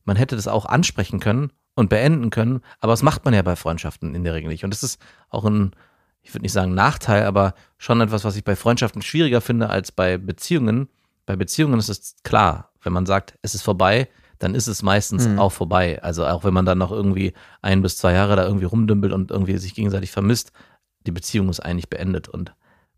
Man 0.05 0.17
hätte 0.17 0.35
das 0.35 0.49
auch 0.49 0.65
ansprechen 0.65 1.21
können 1.21 1.51
und 1.75 1.89
beenden 1.89 2.31
können, 2.31 2.61
aber 2.81 2.93
das 2.93 3.03
macht 3.03 3.25
man 3.25 3.35
ja 3.35 3.43
bei 3.43 3.57
Freundschaften 3.57 4.15
in 4.15 4.25
der 4.25 4.35
Regel 4.35 4.49
nicht. 4.49 4.65
Und 4.65 4.73
das 4.73 4.83
ist 4.83 5.01
auch 5.29 5.45
ein, 5.45 5.73
ich 6.23 6.33
würde 6.33 6.43
nicht 6.43 6.53
sagen 6.53 6.75
Nachteil, 6.75 7.25
aber 7.25 7.55
schon 7.79 8.01
etwas, 8.01 8.25
was 8.25 8.37
ich 8.37 8.45
bei 8.45 8.55
Freundschaften 8.57 9.03
schwieriger 9.03 9.41
finde 9.41 9.71
als 9.71 9.91
bei 9.93 10.17
Beziehungen. 10.19 10.89
Bei 11.27 11.37
Beziehungen 11.37 11.79
ist 11.79 11.89
es 11.89 12.17
klar, 12.23 12.71
wenn 12.83 12.93
man 12.93 13.07
sagt, 13.07 13.37
es 13.43 13.55
ist 13.55 13.63
vorbei, 13.63 14.09
dann 14.39 14.55
ist 14.55 14.67
es 14.67 14.83
meistens 14.83 15.27
Mhm. 15.27 15.39
auch 15.39 15.53
vorbei. 15.53 16.03
Also 16.03 16.27
auch 16.27 16.45
wenn 16.45 16.55
man 16.55 16.67
dann 16.67 16.79
noch 16.79 16.93
irgendwie 16.93 17.33
ein 17.63 17.83
bis 17.83 17.97
zwei 17.97 18.13
Jahre 18.13 18.37
da 18.37 18.45
irgendwie 18.45 18.67
rumdümpelt 18.67 19.13
und 19.13 19.31
irgendwie 19.31 19.57
sich 19.59 19.75
gegenseitig 19.75 20.11
vermisst, 20.13 20.53
die 21.07 21.13
Beziehung 21.13 21.49
ist 21.49 21.61
eigentlich 21.61 21.89
beendet 21.89 22.29
und 22.29 22.55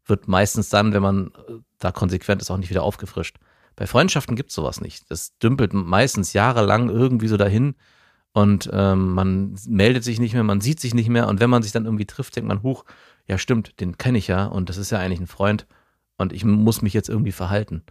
wird 0.06 0.28
meistens 0.28 0.68
dann, 0.68 0.92
wenn 0.92 1.02
man 1.02 1.26
äh, 1.48 1.52
da 1.78 1.92
konsequent 1.92 2.40
ist, 2.42 2.50
auch 2.50 2.56
nicht 2.58 2.70
wieder 2.70 2.82
aufgefrischt. 2.82 3.36
Bei 3.74 3.86
Freundschaften 3.86 4.36
gibt 4.36 4.50
es 4.50 4.54
sowas 4.54 4.80
nicht. 4.80 5.10
Das 5.10 5.36
dümpelt 5.38 5.72
meistens 5.74 6.32
jahrelang 6.32 6.88
irgendwie 6.88 7.28
so 7.28 7.36
dahin 7.36 7.74
und 8.36 8.68
ähm, 8.70 9.14
man 9.14 9.56
meldet 9.66 10.04
sich 10.04 10.20
nicht 10.20 10.34
mehr, 10.34 10.44
man 10.44 10.60
sieht 10.60 10.78
sich 10.78 10.92
nicht 10.92 11.08
mehr 11.08 11.26
und 11.26 11.40
wenn 11.40 11.48
man 11.48 11.62
sich 11.62 11.72
dann 11.72 11.86
irgendwie 11.86 12.04
trifft, 12.04 12.36
denkt 12.36 12.46
man, 12.46 12.62
huch, 12.62 12.84
ja 13.26 13.38
stimmt, 13.38 13.80
den 13.80 13.96
kenne 13.96 14.18
ich 14.18 14.26
ja 14.26 14.44
und 14.44 14.68
das 14.68 14.76
ist 14.76 14.90
ja 14.90 14.98
eigentlich 14.98 15.20
ein 15.20 15.26
Freund 15.26 15.66
und 16.18 16.34
ich 16.34 16.44
muss 16.44 16.82
mich 16.82 16.92
jetzt 16.92 17.08
irgendwie 17.08 17.32
verhalten. 17.32 17.82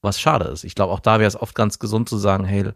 was 0.00 0.20
schade 0.20 0.44
ist. 0.44 0.62
Ich 0.62 0.76
glaube, 0.76 0.92
auch 0.92 1.00
da 1.00 1.18
wäre 1.18 1.26
es 1.26 1.34
oft 1.34 1.56
ganz 1.56 1.80
gesund 1.80 2.08
zu 2.08 2.18
sagen, 2.18 2.44
hey, 2.44 2.70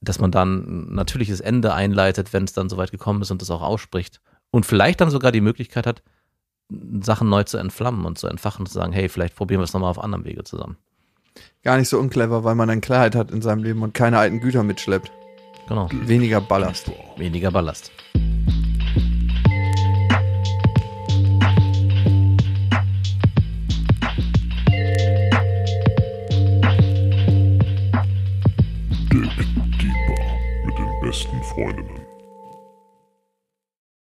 dass 0.00 0.20
man 0.20 0.30
dann 0.30 0.92
ein 0.92 0.94
natürliches 0.94 1.40
Ende 1.40 1.74
einleitet, 1.74 2.32
wenn 2.32 2.44
es 2.44 2.52
dann 2.52 2.68
soweit 2.68 2.92
gekommen 2.92 3.20
ist 3.22 3.32
und 3.32 3.42
das 3.42 3.50
auch 3.50 3.62
ausspricht. 3.62 4.20
Und 4.52 4.66
vielleicht 4.66 5.00
dann 5.00 5.10
sogar 5.10 5.32
die 5.32 5.40
Möglichkeit 5.40 5.84
hat, 5.84 6.04
Sachen 7.00 7.28
neu 7.28 7.42
zu 7.42 7.58
entflammen 7.58 8.04
und 8.04 8.18
zu 8.18 8.28
entfachen 8.28 8.60
und 8.60 8.66
zu 8.68 8.74
sagen, 8.74 8.92
hey, 8.92 9.08
vielleicht 9.08 9.34
probieren 9.34 9.58
wir 9.60 9.64
es 9.64 9.72
nochmal 9.72 9.90
auf 9.90 9.98
anderem 9.98 10.24
Wege 10.24 10.44
zusammen. 10.44 10.76
Gar 11.64 11.78
nicht 11.78 11.88
so 11.88 11.98
unclever, 11.98 12.44
weil 12.44 12.54
man 12.54 12.68
dann 12.68 12.80
Klarheit 12.80 13.16
hat 13.16 13.32
in 13.32 13.42
seinem 13.42 13.64
Leben 13.64 13.82
und 13.82 13.94
keine 13.94 14.18
alten 14.18 14.38
Güter 14.38 14.62
mitschleppt. 14.62 15.10
Genau. 15.66 15.88
Weniger 15.92 16.40
Ballast. 16.40 16.90
Weniger 17.16 17.50
Ballast. 17.50 17.90
Deep 29.10 29.36
Deeper 29.80 30.20
mit 30.66 30.78
den 30.78 31.00
besten 31.00 31.42
Freunden. 31.44 31.93